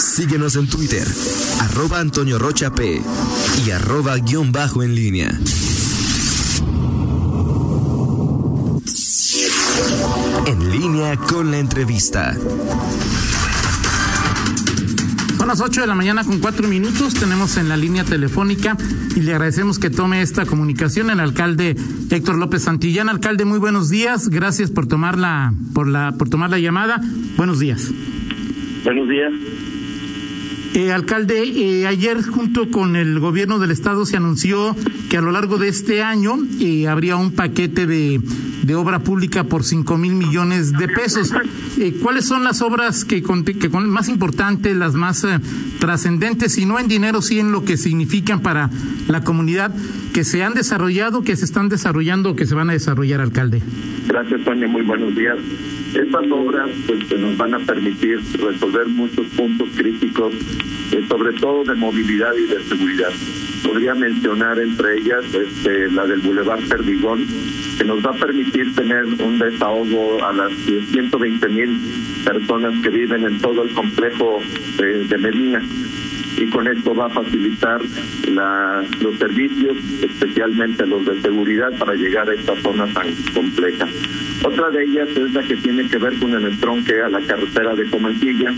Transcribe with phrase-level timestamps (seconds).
[0.00, 1.06] Síguenos en Twitter,
[1.60, 3.02] arroba Antonio Rocha P
[3.66, 5.38] y arroba guion bajo en línea.
[10.46, 12.34] En línea con la entrevista.
[15.36, 17.12] Son las 8 de la mañana con 4 minutos.
[17.14, 18.78] Tenemos en la línea telefónica
[19.14, 21.76] y le agradecemos que tome esta comunicación el alcalde
[22.10, 23.10] Héctor López Santillán.
[23.10, 24.30] Alcalde, muy buenos días.
[24.30, 27.02] Gracias por tomar la, por la, por tomar la llamada.
[27.36, 27.90] Buenos días.
[28.82, 29.32] Buenos días.
[30.80, 34.74] Eh, alcalde, eh, ayer junto con el gobierno del estado se anunció
[35.10, 38.18] que a lo largo de este año eh, habría un paquete de,
[38.74, 41.32] obra pública por cinco mil millones de pesos.
[42.00, 45.26] ¿Cuáles son las obras que, más importantes, las más
[45.80, 48.70] trascendentes, y no en dinero, sí en lo que significan para
[49.08, 49.74] la comunidad,
[50.14, 53.60] que se han desarrollado, que se están desarrollando o que se van a desarrollar, alcalde?
[54.06, 54.66] Gracias, Tony.
[54.66, 55.36] Muy buenos días.
[55.94, 60.32] Estas obras pues, nos van a permitir resolver muchos puntos críticos,
[60.92, 63.12] eh, sobre todo de movilidad y de seguridad.
[63.64, 67.26] Podría mencionar entre ellas este, la del Boulevard Perdigón,
[67.78, 71.80] que nos va a permitir tener un desahogo a las 120 mil
[72.24, 74.40] personas que viven en todo el complejo
[74.78, 75.62] de, de Medina
[76.40, 77.80] y con esto va a facilitar
[79.00, 83.86] los servicios, especialmente los de seguridad, para llegar a esta zona tan compleja.
[84.42, 87.74] Otra de ellas es la que tiene que ver con el entronque a la carretera
[87.74, 88.52] de Comalquilla.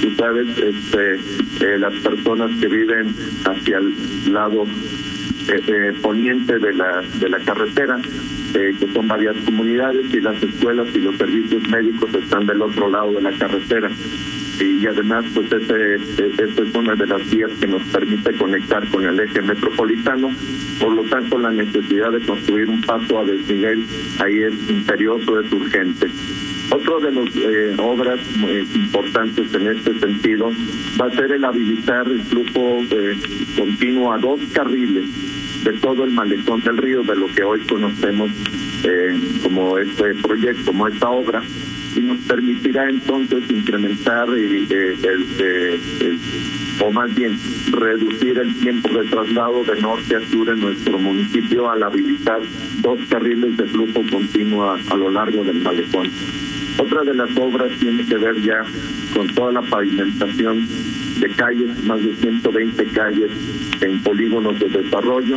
[0.00, 6.72] Tú sabes, este, eh, las personas que viven hacia el lado eh, eh, poniente de
[6.72, 8.00] la, de la carretera,
[8.52, 13.12] que son varias comunidades, y las escuelas y los servicios médicos están del otro lado
[13.12, 13.90] de la carretera
[14.60, 19.04] y además pues este, esta es una de las vías que nos permite conectar con
[19.04, 20.30] el eje metropolitano.
[20.80, 23.84] Por lo tanto la necesidad de construir un paso a desnivel
[24.20, 26.08] ahí es imperioso es urgente.
[26.70, 30.50] Otro de las eh, obras eh, importantes en este sentido
[31.00, 33.16] va a ser el habilitar el flujo eh,
[33.56, 35.06] continuo a dos carriles
[35.64, 38.30] de todo el malecón del río de lo que hoy conocemos
[39.42, 41.42] como este proyecto como esta obra
[41.96, 46.18] y nos permitirá entonces incrementar eh, el, el,
[46.80, 47.38] o más bien
[47.70, 52.40] reducir el tiempo de traslado de norte a sur en nuestro municipio al habilitar
[52.82, 56.08] dos carriles de flujo continuo a, a lo largo del malecón.
[56.78, 58.64] Otra de las obras tiene que ver ya
[59.14, 60.66] con toda la pavimentación
[61.18, 63.30] de calles, más de 120 calles
[63.80, 65.36] en polígonos de desarrollo,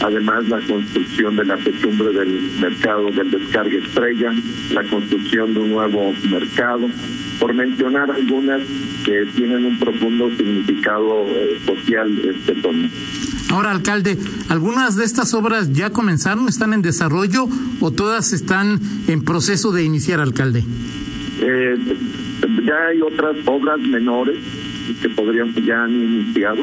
[0.00, 4.32] además la construcción de la techumbre del mercado del descarga estrella,
[4.72, 6.88] la construcción de un nuevo mercado,
[7.38, 8.62] por mencionar algunas
[9.04, 12.88] que tienen un profundo significado eh, social este tono.
[13.50, 14.16] Ahora, alcalde,
[14.48, 17.48] ¿algunas de estas obras ya comenzaron, están en desarrollo
[17.80, 20.64] o todas están en proceso de iniciar, alcalde?
[21.40, 21.76] Eh,
[22.64, 24.38] ya hay otras obras menores
[25.00, 26.62] que podrían ya han iniciado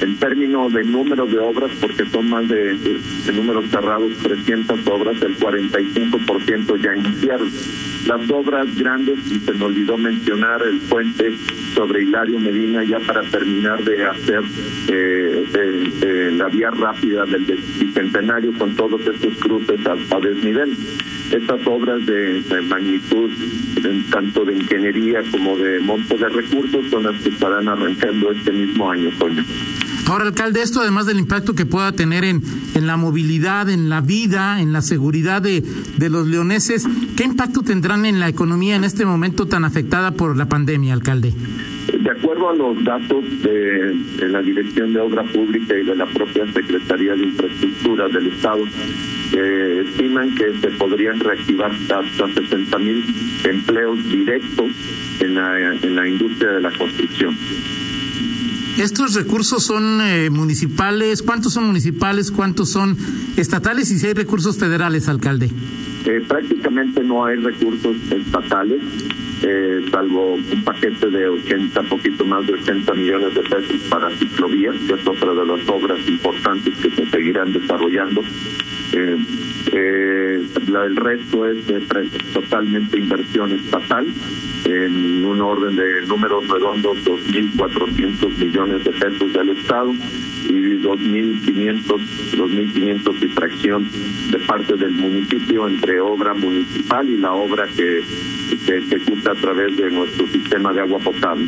[0.00, 5.20] en términos de número de obras, porque son más de, de, números cerrados, 300 obras,
[5.22, 7.50] el 45% ya iniciaron.
[8.06, 11.32] Las obras grandes, y se me olvidó mencionar el puente
[11.74, 14.42] sobre Hilario Medina, ya para terminar de hacer
[14.88, 17.44] eh, la vía rápida del
[17.78, 20.74] bicentenario con todos estos cruces a, a desnivel.
[21.30, 23.30] Estas obras de, de magnitud,
[24.10, 28.90] tanto de ingeniería como de monto de recursos, son las que estarán arrancando este mismo
[28.90, 29.44] año, Toño.
[30.10, 32.42] Ahora, alcalde, esto además del impacto que pueda tener en,
[32.74, 36.84] en la movilidad, en la vida, en la seguridad de, de los leoneses,
[37.16, 41.32] ¿qué impacto tendrán en la economía en este momento tan afectada por la pandemia, alcalde?
[41.96, 46.44] De acuerdo a los datos de, la Dirección de Obra Pública y de la propia
[46.52, 48.64] Secretaría de Infraestructura del Estado,
[49.32, 53.04] eh, estiman que se podrían reactivar hasta 60 mil
[53.44, 54.72] empleos directos
[55.20, 57.36] en la, en la industria de la construcción.
[58.80, 61.22] ¿Estos recursos son eh, municipales?
[61.22, 62.30] ¿Cuántos son municipales?
[62.30, 62.96] ¿Cuántos son
[63.36, 63.90] estatales?
[63.90, 65.50] Y si hay recursos federales, alcalde.
[66.06, 68.80] Eh, prácticamente no hay recursos estatales,
[69.42, 74.74] eh, salvo un paquete de 80, poquito más de 80 millones de pesos para ciclovías,
[74.86, 78.22] que es otra de las obras importantes que se seguirán desarrollando.
[78.92, 79.16] Eh,
[79.72, 81.80] eh, la, el resto es de,
[82.32, 84.06] totalmente inversión estatal
[84.64, 89.92] en un orden de números redondos 2.400 millones de pesos del Estado
[90.48, 93.88] y 2.500 2.500 y fracción
[94.30, 98.02] de parte del municipio entre obra municipal y la obra que
[98.64, 101.46] se ejecuta a través de nuestro sistema de agua potable.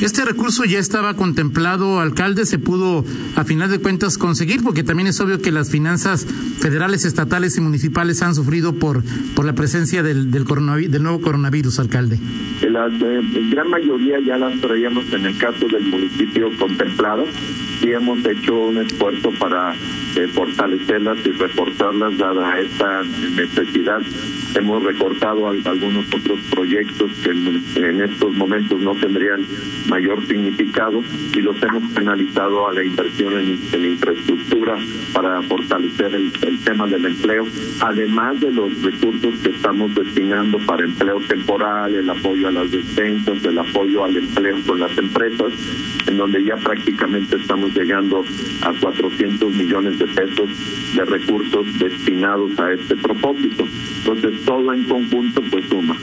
[0.00, 3.04] Este recurso ya estaba contemplado, alcalde, se pudo
[3.34, 6.24] a final de cuentas conseguir, porque también es obvio que las finanzas
[6.60, 9.02] federales, estatales y municipales han sufrido por,
[9.34, 12.20] por la presencia del, del, del nuevo coronavirus, alcalde.
[12.62, 12.88] La
[13.50, 17.24] gran mayoría ya las traíamos en el caso del municipio contemplado
[17.82, 24.00] y hemos hecho un esfuerzo para eh, fortalecerlas y reforzarlas dada esta necesidad
[24.54, 29.44] hemos recortado algunos otros proyectos que en, estos momentos no tendrían
[29.88, 31.02] mayor significado
[31.34, 34.76] y los hemos penalizado a la inversión en, infraestructura
[35.12, 36.32] para fortalecer el,
[36.64, 37.46] tema del empleo,
[37.80, 43.42] además de los recursos que estamos destinando para empleo temporal, el apoyo a las despensas,
[43.44, 45.52] el apoyo al empleo con las empresas,
[46.06, 48.22] en donde ya prácticamente estamos llegando
[48.62, 50.48] a 400 millones de pesos
[50.94, 53.66] de recursos destinados a este propósito.
[53.98, 55.96] Entonces, todo en conjunto pues suma.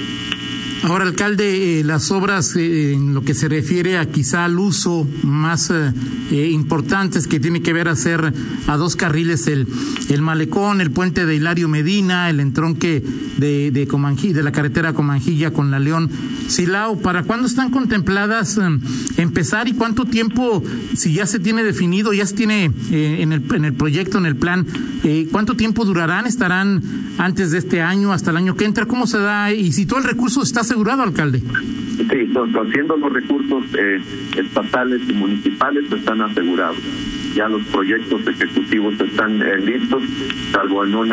[0.83, 5.07] Ahora, alcalde, eh, las obras eh, en lo que se refiere a quizá al uso
[5.24, 8.33] más eh, importantes que tiene que ver hacer
[8.68, 9.68] a dos carriles el,
[10.10, 13.04] el malecón, el puente de Hilario Medina, el entronque
[13.38, 16.10] de, de, de la carretera Comanjilla con la León
[16.48, 18.60] Silao, ¿para cuándo están contempladas
[19.18, 20.64] empezar y cuánto tiempo,
[20.96, 24.36] si ya se tiene definido, ya se tiene en, el, en el proyecto, en el
[24.36, 24.66] plan,
[25.32, 26.26] cuánto tiempo durarán?
[26.26, 26.82] ¿Estarán
[27.18, 28.86] antes de este año, hasta el año que entra?
[28.86, 29.52] ¿Cómo se da?
[29.54, 31.40] Y si todo el recurso está asegurado, alcalde.
[31.40, 34.02] Sí, haciendo los recursos eh,
[34.38, 36.78] estatales y municipales están asegurados.
[37.36, 40.04] Ya los proyectos ejecutivos están eh, listos,
[40.54, 41.10] salvo en un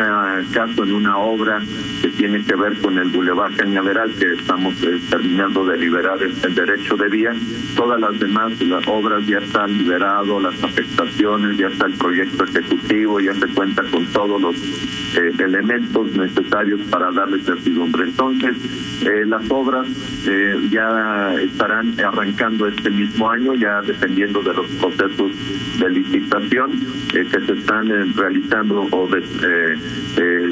[0.53, 1.61] caso, en una obra
[2.01, 6.55] que tiene que ver con el Boulevard Cañaveral, que estamos eh, terminando de liberar el,
[6.55, 7.33] derecho de vía.
[7.75, 13.19] Todas las demás las obras ya están liberadas, las afectaciones, ya está el proyecto ejecutivo,
[13.19, 14.55] ya se cuenta con todos los
[15.17, 18.05] elementos necesarios para darle certidumbre.
[18.05, 18.55] Entonces,
[19.05, 19.85] eh, las obras
[20.25, 25.31] eh, ya estarán arrancando este mismo año, ya dependiendo de los procesos
[25.77, 26.71] de licitación
[27.13, 29.09] eh, que se están realizando o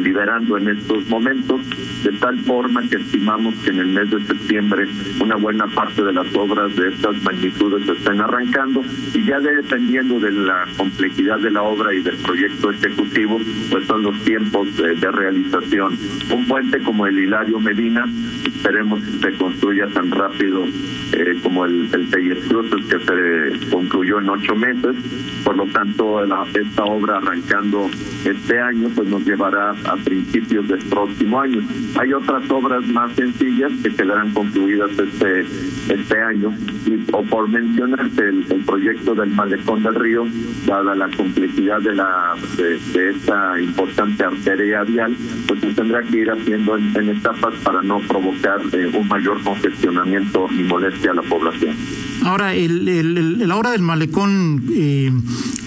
[0.03, 1.61] liberando en estos momentos,
[2.03, 4.87] de tal forma que estimamos que en el mes de septiembre
[5.21, 8.83] una buena parte de las obras de estas magnitudes se estén arrancando
[9.13, 13.39] y ya dependiendo de la complejidad de la obra y del proyecto ejecutivo,
[13.69, 15.97] pues son los tiempos de realización.
[16.31, 18.05] Un puente como el Hilario Medina
[18.45, 20.65] esperemos que se construya tan rápido
[21.13, 24.95] eh, como el, el que se concluyó en ocho meses.
[25.43, 27.89] Por lo tanto, esta obra arrancando
[28.25, 31.61] este año pues nos llevará a principios del próximo año.
[31.99, 35.45] Hay otras obras más sencillas que quedarán concluidas este
[35.89, 36.53] este año
[36.85, 40.25] y, o por mencionarte el, proyecto del malecón del río,
[40.65, 45.15] dada la complejidad de la de, esta importante arteria vial,
[45.47, 48.30] pues se tendrá que ir haciendo en etapas para no provocar
[48.73, 51.75] eh, un mayor congestionamiento y molestia a la población.
[52.23, 55.11] Ahora, el, el, la obra del malecón, eh,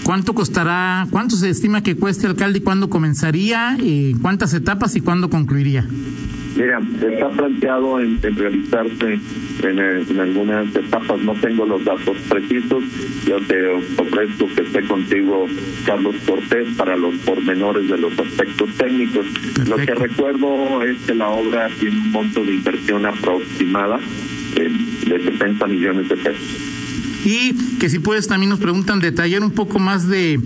[0.03, 1.07] ¿cuánto costará?
[1.11, 3.77] ¿Cuánto se estima que cueste, alcalde, y cuándo comenzaría?
[3.81, 5.87] Eh, ¿Cuántas etapas y cuándo concluiría?
[6.55, 9.19] Mira, está planteado en, realizarse
[9.63, 12.83] en, en, algunas etapas, no tengo los datos precisos,
[13.25, 15.47] yo te ofrezco que esté contigo
[15.85, 19.25] Carlos Cortés para los pormenores de los aspectos técnicos.
[19.67, 23.99] Lo que recuerdo es que la obra tiene un monto de inversión aproximada
[24.55, 24.71] eh,
[25.07, 26.74] de 70 millones de pesos.
[27.25, 30.39] Y que si puedes también nos preguntan detallar un poco más de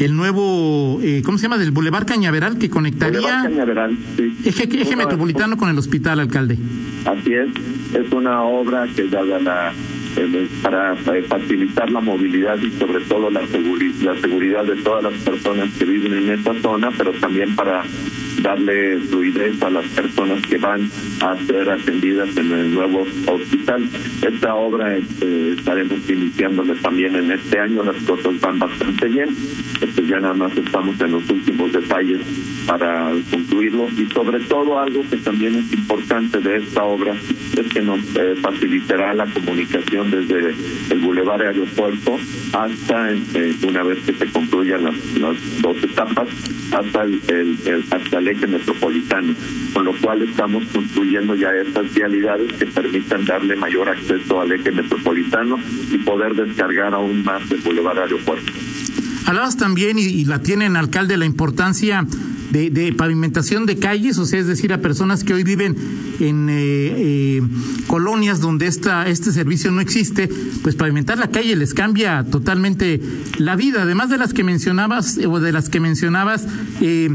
[0.00, 1.58] el nuevo, eh, ¿cómo se llama?
[1.58, 4.36] Del Boulevard Cañaveral que conectaría Cañaveral, sí.
[4.44, 6.58] eje, metropolitano con el hospital, alcalde.
[7.04, 7.48] Así es,
[7.94, 9.72] es una obra que da la
[10.16, 15.70] eh, para facilitar la movilidad y sobre todo la, la seguridad de todas las personas
[15.78, 17.84] que viven en esta zona, pero también para
[18.44, 23.88] darle fluidez a las personas que van a ser atendidas en el nuevo hospital.
[24.20, 29.30] Esta obra este, estaremos iniciándole también en este año, las cosas van bastante bien,
[29.80, 32.20] este, ya nada más estamos en los últimos detalles
[32.66, 33.88] para concluirlo.
[33.96, 37.14] Y sobre todo algo que también es importante de esta obra
[37.56, 40.54] es que nos eh, facilitará la comunicación desde
[40.90, 42.18] el Boulevard Aeropuerto
[42.52, 44.94] hasta eh, una vez que se concluyan las,
[45.62, 46.28] dos etapas
[46.72, 49.34] hasta el, el, hasta metropolitano
[49.72, 54.70] con lo cual estamos construyendo ya estas vialidades que permitan darle mayor acceso al eje
[54.70, 55.58] metropolitano
[55.90, 58.52] y poder descargar aún más el Boulevard Aeropuerto.
[59.26, 62.06] Hablabas también, y, la tienen, alcalde, la importancia
[62.54, 65.76] de, pavimentación de calles, o sea, es decir, a personas que hoy viven
[66.20, 67.42] en eh, eh,
[67.88, 70.28] colonias donde esta, este servicio no existe,
[70.62, 73.00] pues pavimentar la calle les cambia totalmente
[73.38, 73.82] la vida.
[73.82, 76.46] Además de las que mencionabas, o de las que mencionabas,
[76.80, 77.10] eh,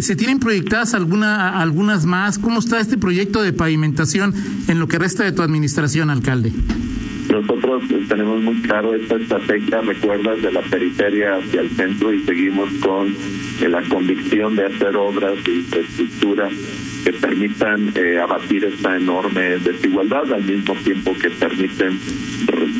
[0.00, 2.38] ¿se tienen proyectadas alguna, algunas más?
[2.38, 4.34] ¿Cómo está este proyecto de pavimentación
[4.66, 6.52] en lo que resta de tu administración, alcalde?
[7.36, 12.70] Nosotros tenemos muy claro esta estrategia, recuerdas, de la periferia hacia el centro y seguimos
[12.80, 13.14] con
[13.60, 16.48] la convicción de hacer obras de infraestructura
[17.04, 22.00] que permitan eh, abatir esta enorme desigualdad al mismo tiempo que permiten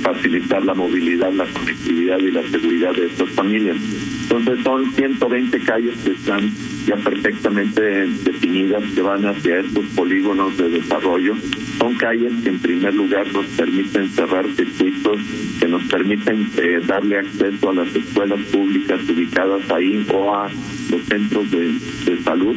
[0.07, 3.77] facilitar la movilidad, la conectividad y la seguridad de estas familias.
[4.23, 6.51] Entonces son 120 calles que están
[6.87, 7.81] ya perfectamente
[8.23, 11.35] definidas que van hacia estos polígonos de desarrollo.
[11.79, 15.19] Son calles que en primer lugar nos permiten cerrar circuitos,
[15.59, 20.49] que nos permiten eh, darle acceso a las escuelas públicas ubicadas ahí o a
[20.91, 21.73] los centros de,
[22.05, 22.57] de salud,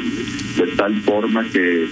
[0.58, 1.88] de tal forma que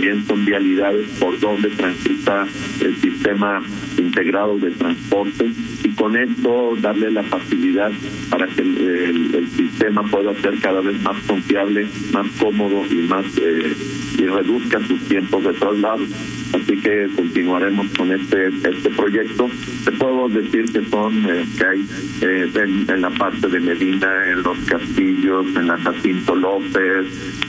[0.00, 2.46] también son vialidades por donde transita
[2.80, 3.62] el sistema
[3.98, 5.50] integrado de transporte
[5.84, 7.92] y con esto darle la facilidad
[8.30, 13.76] para que el, sistema pueda ser cada vez más confiable, más cómodo y más eh,
[14.18, 16.04] y reduzca sus tiempos de traslado.
[16.52, 19.48] Así que continuaremos con este este proyecto.
[19.84, 21.86] Te puedo decir que son eh, que hay
[22.22, 22.50] eh,
[22.88, 27.06] en, la parte de Medina, en los castillos, en la Jacinto López,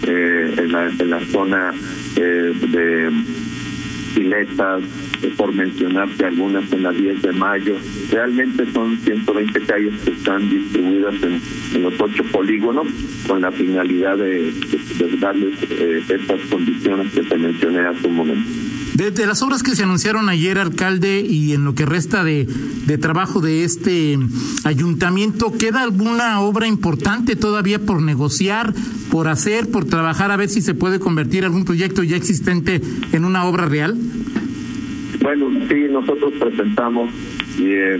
[0.08, 1.74] en, la, en la zona
[2.15, 3.12] de
[4.15, 4.84] Piletas,
[5.38, 7.75] por mencionarte algunas en la 10 de mayo.
[8.12, 12.88] Realmente son 120 calles que están distribuidas en, los ocho polígonos
[13.27, 14.53] con la finalidad de,
[15.20, 18.50] darles eh, estas condiciones que te mencioné hace un momento.
[18.93, 22.48] De, las obras que se anunciaron ayer, alcalde, y en lo que resta de,
[23.00, 24.17] trabajo de este
[24.63, 28.74] ayuntamiento, ¿queda alguna obra importante todavía por negociar,
[29.10, 32.81] por hacer, por trabajar, a ver si se puede convertir algún proyecto ya existente
[33.13, 33.98] en una obra real?
[35.21, 37.12] Bueno, sí, nosotros presentamos
[37.58, 38.00] y, eh,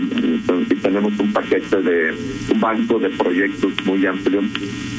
[0.82, 2.14] tenemos un paquete de
[2.52, 4.42] un banco de proyectos muy amplio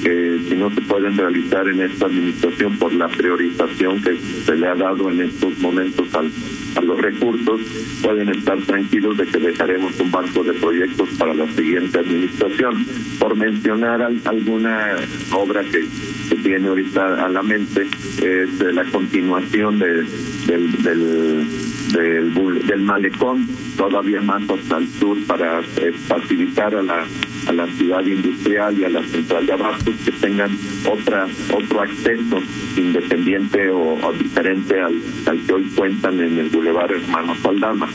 [0.04, 4.68] que si no se pueden realizar en esta administración por la priorización que se le
[4.68, 6.30] ha dado en estos momentos al,
[6.76, 7.62] a los recursos,
[8.02, 12.86] pueden estar tranquilos de que dejaremos un banco de proyectos para la siguiente administración.
[13.20, 14.96] Por mencionar alguna
[15.32, 15.86] obra que,
[16.30, 17.88] que tiene ahorita a la mente,
[18.22, 20.04] es la continuación de,
[20.48, 21.48] del del,
[21.94, 23.48] del malecón
[23.78, 27.06] todavía más hasta el sur para eh, facilitar a la
[27.48, 30.52] a la ciudad industrial y a la central de abastos que tengan
[30.90, 32.42] otra otro acceso
[32.78, 37.90] independiente o, diferente al, al, que hoy cuentan en el Boulevard Hermano Saldama.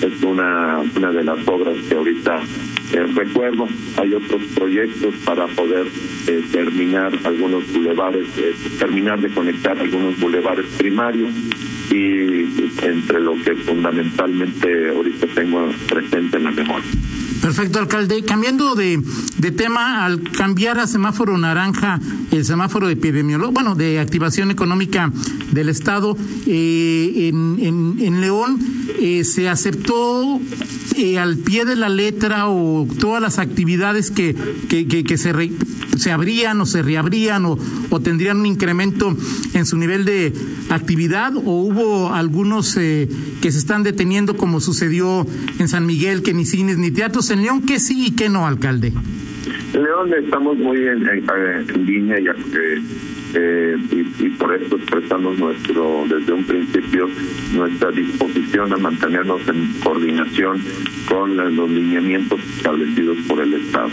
[0.00, 2.40] Es una, una de las obras que ahorita
[2.92, 3.68] eh, recuerdo.
[3.96, 5.86] Hay otros proyectos para poder
[6.26, 8.26] eh, terminar algunos bulevares,
[8.78, 11.30] terminar de conectar algunos bulevares primarios
[11.90, 16.90] y entre lo que fundamentalmente ahorita tengo presente en la memoria.
[17.42, 18.22] Perfecto, alcalde.
[18.22, 19.02] Cambiando de,
[19.38, 21.98] de tema, al cambiar a semáforo naranja,
[22.30, 25.10] el semáforo de epidemiología, bueno, de activación económica
[25.50, 28.58] del Estado, eh, en, en, en, León
[29.00, 30.40] eh, se aceptó
[30.96, 34.34] eh, al pie de la letra o todas las actividades que,
[34.68, 35.32] que, que, se,
[35.96, 37.58] se abrían o se reabrían o,
[38.02, 39.16] tendrían un incremento
[39.54, 40.32] en su nivel de
[40.70, 43.08] actividad o hubo algunos que
[43.40, 45.26] se están deteniendo como sucedió
[45.58, 48.46] en San Miguel, que ni cines ni teatros en León, ¿qué sí y qué no,
[48.46, 48.92] alcalde?
[49.74, 52.82] En León estamos muy en, línea y, eh,
[53.34, 57.08] y, por eso expresamos nuestro desde un principio
[57.54, 60.62] nuestra disposición a mantenernos en coordinación
[61.08, 63.90] con los lineamientos establecidos por el Estado.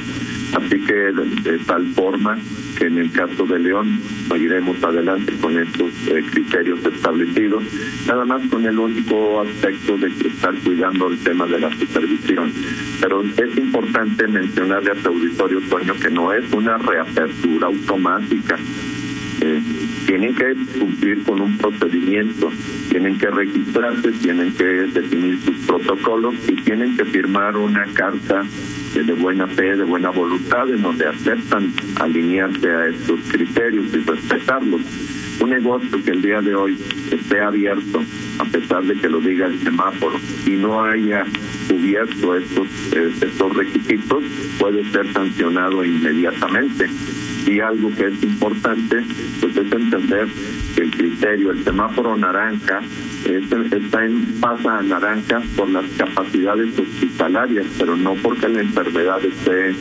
[0.53, 2.37] Así que de, tal forma
[2.77, 7.63] que en el caso de León seguiremos adelante con estos eh, criterios establecidos,
[8.07, 12.51] nada más con el único aspecto de estar cuidando el tema de la supervisión.
[12.99, 18.57] Pero es importante mencionarle a tu auditorio, Toño, que no es una reapertura automática.
[19.41, 19.61] Eh,
[20.05, 22.51] tienen que cumplir con un procedimiento,
[22.89, 28.43] tienen que registrarse, tienen que definir sus protocolos y tienen que firmar una carta
[28.93, 34.81] de buena fe, de buena voluntad, en donde aceptan alinearse a estos criterios y respetarlos.
[35.39, 36.77] Un negocio que el día de hoy
[37.11, 38.03] esté abierto,
[38.39, 41.23] a pesar de que lo diga el semáforo, y no haya
[41.69, 44.23] cubierto estos, eh, estos requisitos,
[44.59, 46.89] puede ser sancionado inmediatamente.
[47.45, 49.03] Y algo que es importante,
[49.39, 50.27] pues es entender
[50.75, 52.81] que el criterio, el semáforo naranja,
[53.25, 59.73] está en pasa a naranja por las capacidades hospitalarias, pero no porque la enfermedad esté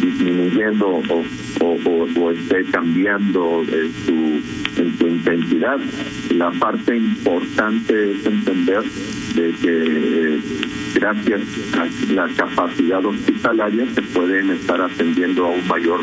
[0.00, 1.24] disminuyendo o,
[1.60, 3.64] o, esté cambiando
[4.04, 4.42] su,
[4.80, 5.78] en su intensidad.
[6.30, 8.82] La parte importante es entender
[9.36, 10.40] de que
[10.94, 11.42] gracias
[11.74, 16.00] a la capacidad hospitalaria se pueden estar atendiendo a un mayor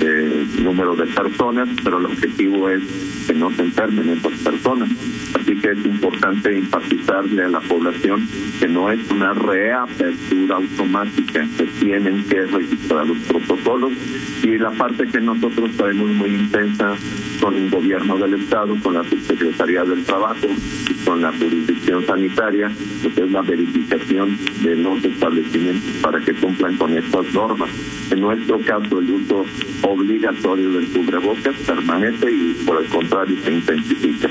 [0.00, 2.80] eh, número de personas, pero el objetivo es
[3.26, 4.88] que no se enfermen esas personas.
[5.34, 8.28] Así que es importante enfatizarle a la población
[8.60, 13.92] que no es una reapertura automática, se tienen que registrar los protocolos
[14.44, 16.94] y la parte que nosotros traemos muy intensa
[17.40, 20.46] con el gobierno del Estado, con la Subsecretaría del Trabajo
[21.08, 27.32] con la jurisdicción sanitaria, es la verificación de los establecimientos para que cumplan con estas
[27.32, 27.70] normas.
[28.10, 29.44] En nuestro caso, el uso
[29.82, 34.28] obligatorio del cubrebocas permanece y por el contrario se intensifica.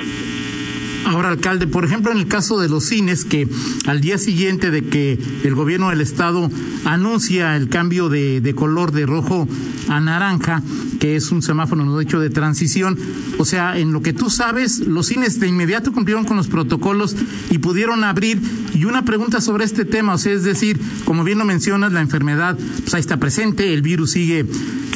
[1.07, 3.47] Ahora, alcalde, por ejemplo, en el caso de los cines, que
[3.85, 6.51] al día siguiente de que el gobierno del estado
[6.83, 9.47] anuncia el cambio de, color de rojo
[9.87, 10.61] a naranja,
[10.99, 12.97] que es un semáforo, no dicho, de transición,
[13.37, 17.15] o sea, en lo que tú sabes, los cines de inmediato cumplieron con los protocolos
[17.49, 18.41] y pudieron abrir.
[18.73, 22.01] Y una pregunta sobre este tema, o sea, es decir, como bien lo mencionas, la
[22.01, 24.45] enfermedad, pues ahí está presente, el virus sigue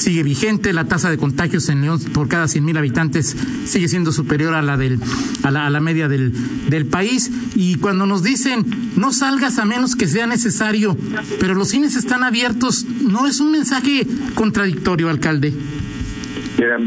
[0.01, 4.11] sigue vigente, la tasa de contagios en León por cada 100 mil habitantes sigue siendo
[4.11, 4.99] superior a la del
[5.43, 6.33] a la, a la media del,
[6.69, 8.65] del país y cuando nos dicen
[8.95, 10.97] no salgas a menos que sea necesario,
[11.39, 14.05] pero los cines están abiertos, ¿no es un mensaje
[14.35, 15.53] contradictorio, alcalde?
[16.57, 16.77] Mira,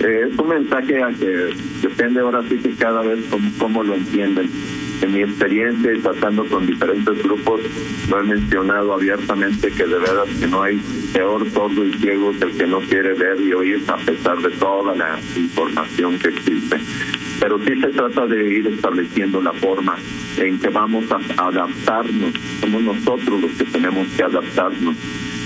[0.00, 3.94] eh, es un mensaje a que depende ahora sí que cada vez cómo, cómo lo
[3.94, 4.48] entienden.
[5.02, 7.60] En mi experiencia tratando con diferentes grupos,
[8.08, 10.80] lo he mencionado abiertamente que de verdad que no hay
[11.12, 14.50] peor sordo y ciego que el que no quiere ver y oír a pesar de
[14.50, 16.78] toda la información que existe.
[17.40, 19.96] Pero sí se trata de ir estableciendo la forma
[20.38, 22.32] en que vamos a adaptarnos.
[22.60, 24.96] Somos nosotros los que tenemos que adaptarnos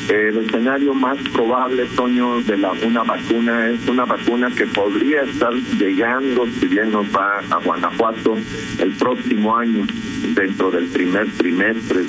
[0.08, 5.52] el escenario más probable, Toño, de la una vacuna es una vacuna que podría estar
[5.52, 8.36] llegando, si bien nos va a Guanajuato,
[8.78, 9.86] el próximo año,
[10.34, 12.06] dentro del primer trimestre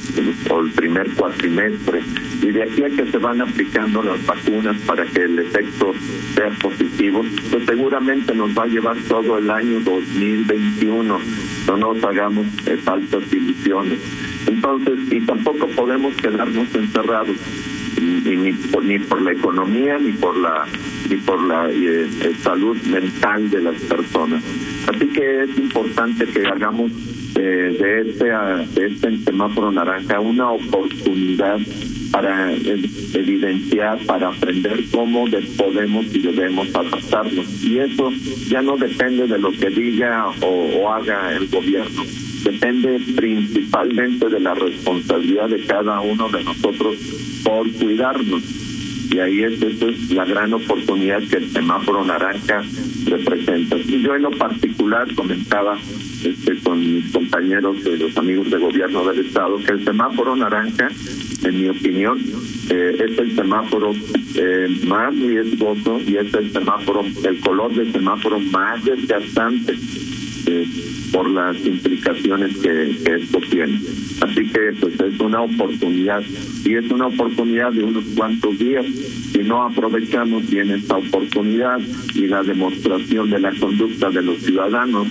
[0.49, 2.01] o el primer cuatrimestre.
[2.41, 5.93] Y de aquí a que se van aplicando las vacunas para que el efecto
[6.35, 11.19] sea positivo, pues seguramente nos va a llevar todo el año 2021.
[11.67, 12.47] No nos hagamos
[12.85, 13.99] falsas ilusiones.
[14.47, 17.35] Entonces, y tampoco podemos quedarnos encerrados
[17.99, 20.65] ni por, ni por la economía ni por la
[21.09, 22.07] ni por la eh,
[22.41, 24.43] salud mental de las personas
[24.87, 26.91] así que es importante que hagamos
[27.35, 31.59] eh, de este de este semáforo naranja una oportunidad
[32.11, 35.25] para evidenciar, para aprender cómo
[35.57, 37.63] podemos y debemos adaptarnos.
[37.63, 38.11] Y eso
[38.49, 42.03] ya no depende de lo que diga o haga el gobierno,
[42.43, 46.95] depende principalmente de la responsabilidad de cada uno de nosotros
[47.43, 48.43] por cuidarnos.
[49.11, 52.63] Y ahí es, esa es la gran oportunidad que el semáforo naranja
[53.05, 53.77] representa.
[53.77, 55.79] Y yo en lo particular comentaba
[56.23, 60.89] este, con mis compañeros, de los amigos de gobierno del Estado, que el semáforo naranja,
[61.43, 62.19] en mi opinión,
[62.69, 63.93] eh, es el semáforo
[64.35, 69.75] eh, más riesgoso y es el semáforo, el color del semáforo más desgastante
[70.45, 70.67] eh,
[71.11, 73.79] por las implicaciones que, que esto tiene.
[74.21, 76.21] Así que pues es una oportunidad
[76.65, 78.85] y es una oportunidad de unos cuantos días.
[79.31, 81.79] Si no aprovechamos bien esta oportunidad
[82.13, 85.07] y la demostración de la conducta de los ciudadanos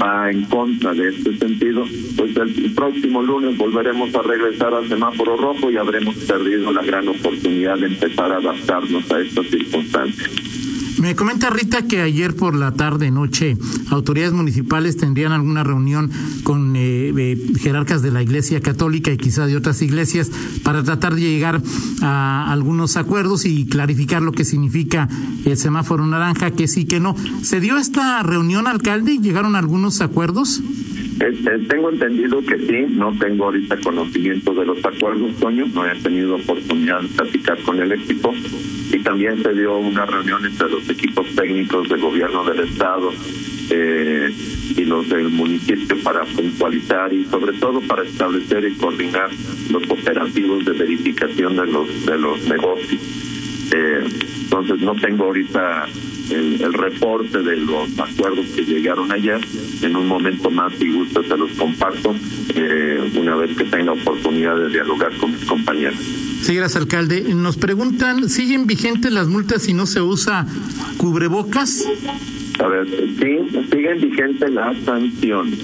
[0.00, 1.84] va en contra de este sentido,
[2.16, 7.08] pues el próximo lunes volveremos a regresar al semáforo rojo y habremos perdido la gran
[7.08, 10.63] oportunidad de empezar a adaptarnos a estas circunstancias.
[11.04, 13.58] Me comenta Rita que ayer por la tarde, noche,
[13.90, 16.10] autoridades municipales tendrían alguna reunión
[16.44, 20.30] con eh, eh, jerarcas de la Iglesia Católica y quizá de otras iglesias
[20.62, 21.60] para tratar de llegar
[22.00, 25.06] a algunos acuerdos y clarificar lo que significa
[25.44, 27.14] el semáforo naranja, que sí, que no.
[27.42, 30.62] ¿Se dio esta reunión, alcalde, y llegaron a algunos acuerdos?
[31.20, 35.94] Este, tengo entendido que sí, no tengo ahorita conocimiento de los acuerdos, Toño, no he
[36.00, 38.34] tenido oportunidad de platicar con el equipo
[38.92, 43.12] y también se dio una reunión entre los equipos técnicos del gobierno del estado
[43.70, 44.34] eh,
[44.76, 49.30] y los del municipio para puntualizar y sobre todo para establecer y coordinar
[49.70, 53.00] los operativos de verificación de los de los negocios.
[53.72, 54.04] Eh,
[54.42, 55.86] entonces no tengo ahorita
[56.30, 59.40] el, el, reporte de los acuerdos que llegaron ayer.
[59.82, 62.14] En un momento más, si gusta, se los comparto
[62.54, 65.98] eh, una vez que tenga oportunidad de dialogar con mis compañeros.
[66.42, 67.22] Sí, gracias, alcalde.
[67.34, 70.46] Nos preguntan, ¿siguen vigentes las multas si no se usa
[70.98, 71.86] cubrebocas?
[72.58, 75.58] A ver, sí, siguen vigentes las sanciones.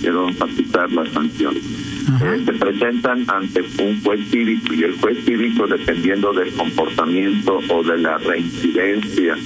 [0.00, 1.62] Quiero enfatizar las sanciones.
[2.22, 7.82] Eh, se presentan ante un juez cívico y el juez cívico, dependiendo del comportamiento o
[7.82, 9.36] de la reincidencia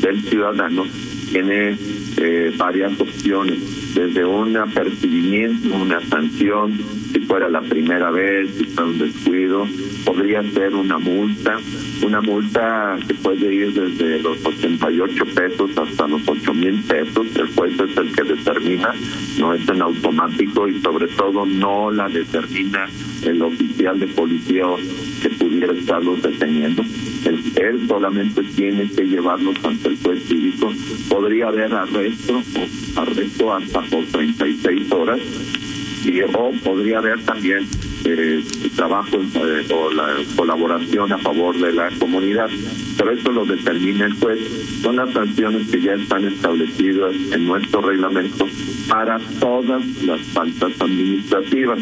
[0.00, 0.84] del ciudadano,
[1.30, 1.76] tiene
[2.16, 6.72] eh, varias opciones desde un apercibimiento, una sanción,
[7.12, 9.66] si fuera la primera vez, si fuera un descuido,
[10.04, 11.58] podría ser una multa,
[12.02, 17.26] una multa que puede ir desde los 88 pesos hasta los 8 mil pesos.
[17.34, 18.94] El juez es el que determina,
[19.38, 22.86] no es en automático y sobre todo no la determina
[23.24, 24.64] el oficial de policía
[25.22, 26.82] que pudiera estarlos deteniendo.
[27.56, 30.72] Él, solamente tiene que llevarlos ante el juez cívico.
[31.08, 32.42] Podría haber arresto,
[32.96, 35.18] arresto hasta por 36 horas
[36.04, 37.66] y o podría haber también
[38.04, 38.42] eh,
[38.76, 42.48] trabajo eh, o la colaboración a favor de la comunidad.
[42.96, 44.38] Pero eso lo determina el juez.
[44.82, 48.46] Son las sanciones que ya están establecidas en nuestro reglamento
[48.88, 51.78] para todas las faltas administrativas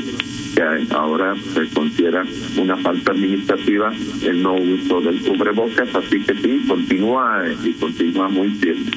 [0.54, 0.62] que
[0.94, 2.24] ahora se considera
[2.56, 8.48] una falta administrativa el no uso del cubrebocas, así que sí, continúa y continúa muy
[8.48, 8.90] firme.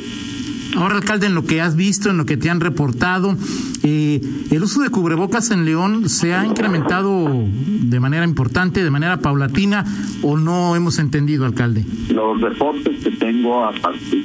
[0.75, 3.35] Ahora, alcalde, en lo que has visto, en lo que te han reportado,
[3.83, 9.17] eh, el uso de cubrebocas en León se ha incrementado de manera importante, de manera
[9.17, 9.85] paulatina,
[10.21, 11.85] o no hemos entendido, alcalde.
[12.09, 13.69] Los reportes que tengo,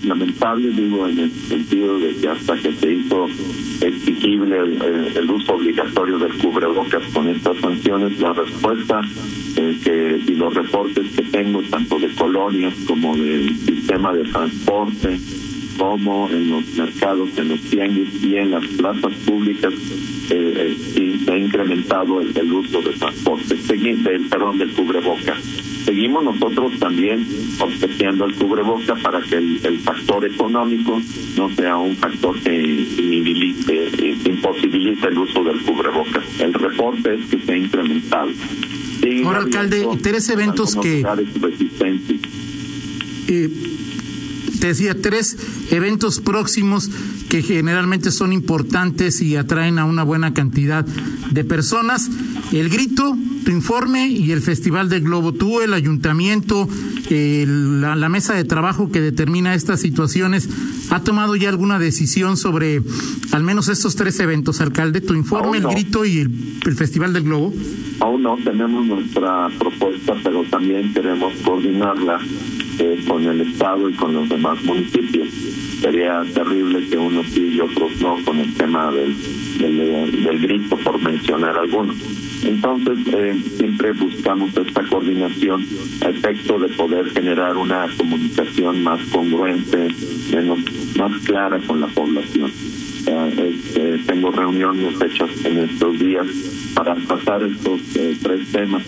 [0.05, 3.27] lamentables, digo, en el sentido de que hasta que se hizo
[3.81, 4.59] exigible
[5.17, 9.01] el, uso obligatorio del cubrebocas con estas sanciones, la respuesta
[9.57, 15.19] eh, que y los reportes que tengo, tanto de colonias como del sistema de transporte,
[15.77, 19.73] como en los mercados, en los tianguis y en las plazas públicas
[20.31, 25.37] eh, eh se ha incrementado el, uso de transporte, del, perdón, del cubreboca.
[25.85, 27.27] Seguimos nosotros también
[27.59, 31.01] obsequiando el cubreboca para que el, factor económico
[31.37, 36.23] no sea un factor que inhibilite, eh, imposibilite el uso del cubreboca.
[36.39, 38.31] El reporte es que se ha incrementado.
[39.25, 41.05] Ahora, alcalde, tres eventos que...
[43.27, 43.49] Eh,
[44.65, 45.37] te decía, tres
[45.73, 46.89] eventos próximos
[47.29, 52.09] que generalmente son importantes y atraen a una buena cantidad de personas.
[52.51, 55.35] El grito, tu informe y el Festival del Globo.
[55.35, 56.67] Tú, el ayuntamiento,
[57.11, 60.49] la, la, mesa de trabajo que determina estas situaciones,
[60.89, 62.81] ¿ha tomado ya alguna decisión sobre
[63.33, 65.03] al menos estos tres eventos, alcalde?
[65.03, 67.53] Tu informe, el grito y el, Festival del Globo.
[68.01, 72.19] Aún no tenemos nuestra propuesta, pero también queremos coordinarla
[72.79, 75.29] eh, con el Estado y con los demás municipios
[75.85, 79.15] sería terrible que unos sí y otros no con el tema del,
[79.59, 81.97] del, grito, por mencionar algunos.
[82.43, 85.67] Entonces, eh, siempre buscamos esta coordinación
[86.03, 89.89] a efecto de poder generar una comunicación más congruente,
[90.33, 90.59] menos,
[90.97, 92.51] más clara con la población.
[93.07, 96.27] Este, tengo reuniones hechas en estos días
[96.75, 98.83] para pasar estos eh, tres temas.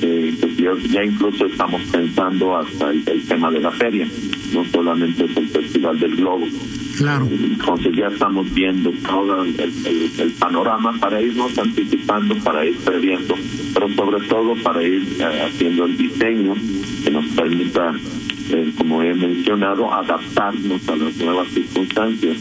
[0.00, 0.56] Eh, pues
[0.90, 4.06] ya incluso estamos pensando hasta el tema de la feria
[4.54, 6.46] no solamente es el Festival del Globo.
[6.96, 7.28] Claro.
[7.28, 13.34] Entonces ya estamos viendo todo el, panorama para irnos anticipando, para ir previendo,
[13.72, 16.54] pero sobre todo para ir eh, haciendo el diseño
[17.02, 17.94] que nos permita,
[18.50, 22.36] eh, como he mencionado, adaptarnos a las nuevas circunstancias.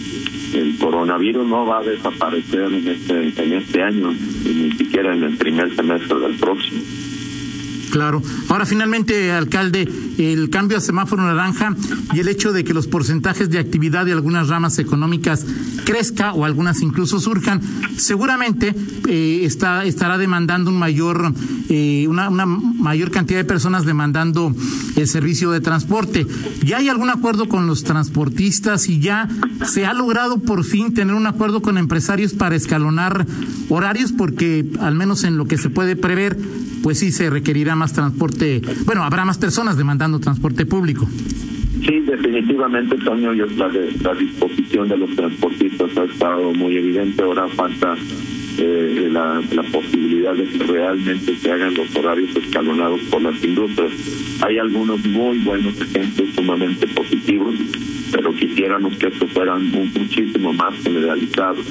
[0.53, 4.13] El coronavirus no va a desaparecer en este, en este año,
[4.45, 6.81] ni siquiera en el primer semestre del próximo.
[7.93, 8.23] Claro.
[8.49, 11.75] Ahora, finalmente, alcalde, el cambio a semáforo naranja
[12.11, 15.45] y el hecho de que los porcentajes de actividad de algunas ramas económicas
[15.85, 17.61] crezca o algunas incluso surjan,
[17.95, 18.73] seguramente
[19.07, 21.35] eh, está, estará demandando un mayor,
[21.69, 24.55] eh, una, una mayor cantidad de personas demandando
[24.95, 26.25] el servicio de transporte.
[26.65, 29.29] ¿Ya hay algún acuerdo con los transportistas y ya
[29.67, 33.27] se ha logrado por fin tener un acuerdo con empresarios para escalonar
[33.69, 34.11] horarios?
[34.11, 36.39] Porque al menos en lo que se puede prever,
[36.83, 41.07] pues sí se requerirá más transporte, bueno, habrá más personas demandando transporte público.
[41.85, 47.23] Sí, definitivamente, Toño, yo, la, la disposición de los transportistas ha estado muy evidente.
[47.23, 47.95] Ahora falta
[48.57, 53.91] eh, la, la, posibilidad de que realmente se hagan los horarios escalonados por las industrias.
[54.41, 57.55] Hay algunos muy buenos ejemplos sumamente positivos,
[58.11, 61.65] pero quisiéramos que esto fueran muchísimo más generalizados.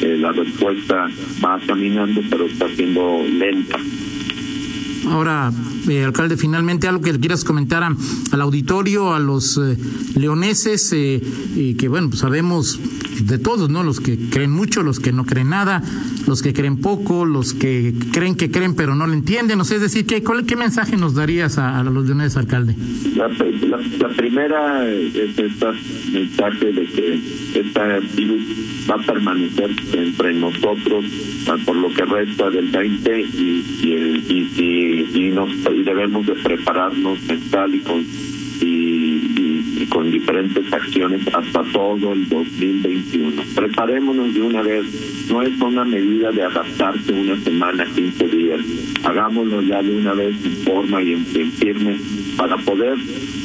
[0.00, 1.08] Eh, la respuesta
[1.42, 3.78] va caminando, pero está siendo lenta.
[5.08, 5.52] Ahora,
[5.88, 9.76] eh, alcalde, finalmente algo que quieras comentar al auditorio, a los eh,
[10.14, 12.78] leoneses, eh, que bueno, pues sabemos
[13.20, 13.82] de todos, ¿no?
[13.82, 15.82] Los que creen mucho, los que no creen nada,
[16.26, 19.58] los que creen poco, los que creen que creen pero no lo entienden.
[19.58, 22.74] No sé, es decir, ¿qué, ¿qué mensaje nos darías a, los leoneses, alcalde?
[23.16, 23.28] La,
[24.08, 25.50] primera es este
[26.12, 27.20] mensaje de que
[27.54, 28.42] esta virus
[28.88, 31.04] va a permanecer entre nosotros
[31.64, 33.24] por lo que resta del 20 y,
[33.82, 33.88] y,
[34.28, 35.28] y, y,
[35.74, 38.00] y debemos de prepararnos mental y, con,
[38.60, 39.03] y,
[39.88, 43.42] con diferentes acciones hasta todo el 2021.
[43.54, 44.84] Preparémonos de una vez,
[45.30, 48.60] no es una medida de adaptarse una semana, 15 días,
[49.02, 51.96] hagámoslo ya de una vez en forma y en, firme
[52.36, 52.96] para poder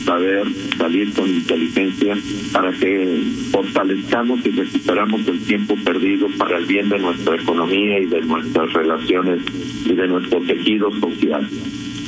[0.05, 2.17] saber salir con inteligencia
[2.51, 8.05] para que fortalezcamos y recuperamos el tiempo perdido para el bien de nuestra economía y
[8.05, 9.41] de nuestras relaciones
[9.85, 11.47] y de nuestro tejido social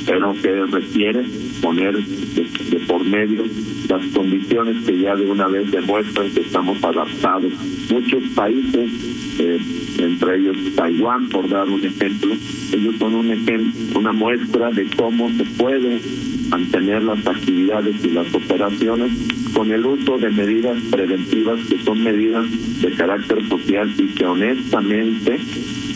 [0.06, 1.24] pero que requiere
[1.60, 3.44] poner de, por medio
[3.88, 7.52] las condiciones que ya de una vez demuestran que estamos adaptados.
[7.90, 8.90] Muchos países,
[9.38, 9.58] eh,
[9.98, 12.34] entre ellos Taiwán, por dar un ejemplo,
[12.72, 16.00] ellos son un ejemplo, una muestra de cómo se puede
[16.48, 19.10] mantener las actividades y las operaciones
[19.54, 22.46] con el uso de medidas preventivas que son medidas
[22.80, 25.38] de carácter social y que honestamente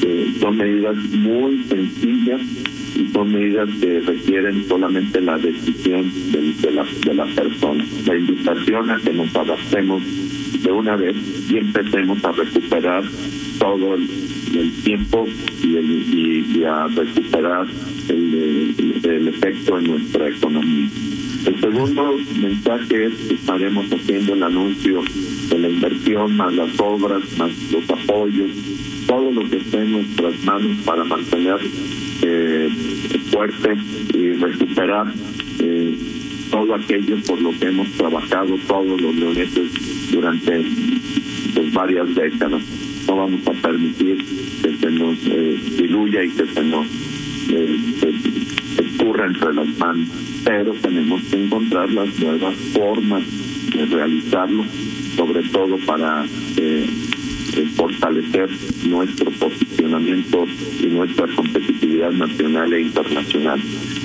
[0.02, 2.40] eh, son medidas muy sencillas
[3.12, 7.84] son medidas que requieren solamente la decisión de, la, de la persona.
[8.06, 10.02] La invitación a que nos adaptemos
[10.62, 11.16] de una vez
[11.50, 13.04] y empecemos a recuperar
[13.58, 14.08] todo el,
[14.84, 15.26] tiempo
[15.62, 17.66] y, a recuperar
[18.08, 20.88] el, el, efecto en nuestra economía.
[21.46, 25.02] El segundo mensaje es que estaremos haciendo el anuncio
[25.50, 28.50] de la inversión, más las obras, más los apoyos,
[29.06, 31.58] todo lo que esté en nuestras manos para mantener
[32.22, 32.68] eh,
[33.30, 33.76] fuerte
[34.14, 35.12] y recuperar
[35.58, 35.98] eh,
[36.50, 40.64] todo aquello por lo que hemos trabajado todos los leoneses durante
[41.54, 42.62] pues, varias décadas.
[43.06, 44.24] No vamos a permitir
[44.62, 46.86] que se nos eh, diluya y que se nos
[47.50, 47.76] eh,
[48.78, 50.08] escurra entre las manos,
[50.44, 53.22] pero tenemos que encontrar las nuevas formas
[53.74, 54.64] de realizarlo,
[55.16, 56.24] sobre todo para
[57.56, 58.50] eh, fortalecer
[58.86, 60.46] nuestro posicionamiento
[60.80, 63.60] y nuestra competitividad nacional e internacional.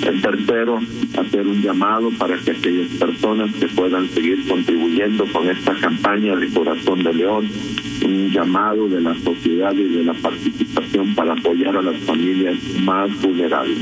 [0.06, 0.80] El tercero,
[1.18, 6.48] hacer un llamado para que aquellas personas que puedan seguir contribuyendo con esta campaña de
[6.48, 7.48] Corazón de León,
[8.04, 13.10] un llamado de la sociedad y de la participación para apoyar a las familias más
[13.20, 13.78] vulnerables.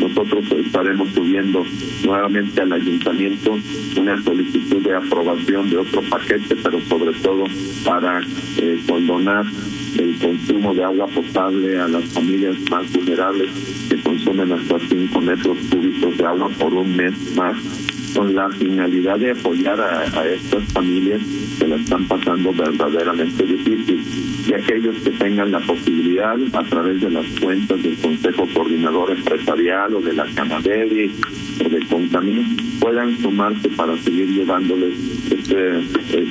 [0.00, 1.64] Nosotros estaremos subiendo
[2.04, 3.58] nuevamente al ayuntamiento
[3.96, 7.44] una solicitud de aprobación de otro paquete, pero sobre todo
[7.84, 8.20] para
[8.58, 9.44] eh, condonar
[9.98, 13.50] el consumo de agua potable a las familias más vulnerables
[13.88, 17.56] que consumen hasta 5 metros cúbicos de agua por un mes más
[18.14, 21.20] con la finalidad de apoyar a, estas familias
[21.58, 24.04] que la están pasando verdaderamente difícil
[24.46, 29.94] y aquellos que tengan la posibilidad a través de las cuentas del Consejo Coordinador Empresarial
[29.94, 31.12] o de la Canadevi
[31.64, 34.94] o de Contamín puedan sumarse para seguir llevándoles
[35.30, 35.80] este,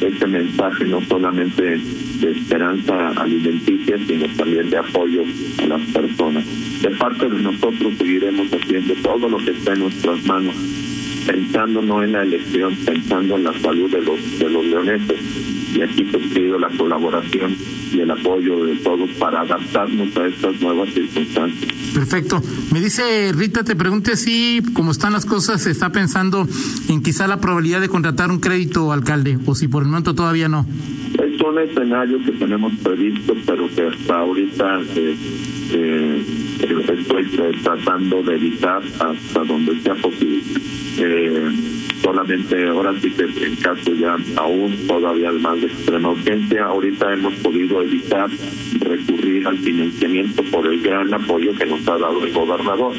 [0.07, 1.79] este mensaje no solamente
[2.21, 5.23] de esperanza alimenticia, sino también de apoyo
[5.61, 6.45] a las personas.
[6.81, 10.55] De parte de nosotros seguiremos haciendo todo lo que está en nuestras manos
[11.27, 15.19] pensando no en la elección, pensando en la salud de los, de los leoneses.
[15.75, 17.55] Y aquí pues pido la colaboración
[17.93, 21.71] y el apoyo de todos para adaptarnos a estas nuevas circunstancias.
[21.93, 22.41] Perfecto.
[22.71, 26.47] Me dice Rita, te pregunte si, como están las cosas, se está pensando
[26.89, 30.47] en quizá la probabilidad de contratar un crédito, alcalde, o si por el momento todavía
[30.47, 30.65] no.
[31.47, 35.15] Un escenario que tenemos previsto, pero que hasta ahorita eh,
[35.71, 36.23] eh,
[36.99, 37.25] estoy
[37.63, 40.43] tratando de evitar hasta donde sea posible
[40.99, 41.49] eh,
[42.01, 47.33] solamente ahora sí que en caso ya aún todavía más de extrema urgencia, ahorita hemos
[47.35, 48.29] podido evitar
[48.81, 52.93] recurrir al financiamiento por el gran apoyo que nos ha dado el gobernador.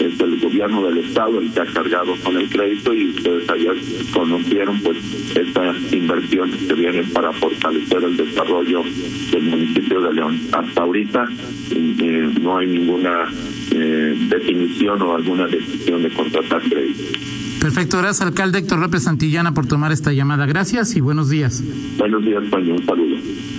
[0.00, 3.76] Es el gobierno del estado el que ha cargado con el crédito y ustedes ayer
[4.12, 4.96] conocieron pues
[5.36, 8.82] estas inversiones que vienen para fortalecer el desarrollo
[9.30, 10.40] del municipio de León.
[10.52, 11.28] Hasta ahorita
[11.70, 13.30] eh, no hay ninguna
[13.72, 17.39] eh, definición o alguna decisión de contratar crédito.
[17.60, 20.46] Perfecto, gracias alcalde Héctor López Santillana por tomar esta llamada.
[20.46, 21.62] Gracias y buenos días.
[21.98, 22.74] Buenos días, Paño.
[22.74, 23.16] Un saludo.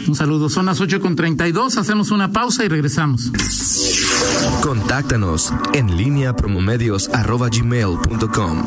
[0.07, 0.49] Un saludo.
[0.49, 1.77] Son las 8 con 32.
[1.77, 3.31] Hacemos una pausa y regresamos.
[4.63, 8.63] Contáctanos en línea promomedios.com.